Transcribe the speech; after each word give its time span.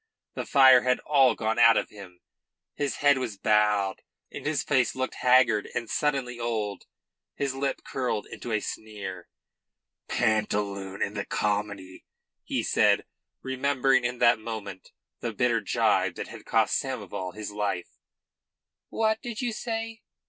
The 0.33 0.47
fire 0.47 0.81
had 0.81 0.97
all 1.01 1.35
gone 1.35 1.59
out 1.59 1.77
of 1.77 1.91
him. 1.91 2.21
His 2.73 2.95
head 2.95 3.19
was 3.19 3.37
bowed 3.37 4.01
and 4.31 4.47
his 4.47 4.63
face 4.63 4.95
looked 4.95 5.13
haggard 5.19 5.69
and 5.75 5.87
suddenly 5.91 6.39
old. 6.39 6.85
His 7.35 7.53
lip 7.53 7.83
curled 7.83 8.25
into 8.25 8.51
a 8.51 8.61
sneer. 8.61 9.29
"Pantaloon 10.07 11.03
in 11.03 11.13
the 11.13 11.23
comedy," 11.23 12.07
he 12.43 12.63
said, 12.63 13.05
remembering 13.43 14.03
in 14.03 14.17
that 14.17 14.39
moment 14.39 14.89
the 15.19 15.33
bitter 15.33 15.61
gibe 15.61 16.15
that 16.15 16.29
had 16.29 16.45
cost 16.45 16.81
Samoval 16.81 17.35
his 17.35 17.51
life. 17.51 17.99
"What 18.89 19.21
did 19.21 19.39
you 19.39 19.53
say?" 19.53 20.01